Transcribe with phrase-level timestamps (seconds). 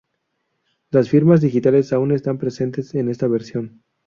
[0.89, 3.83] Las firmas digitales aún están presentes en esta versión.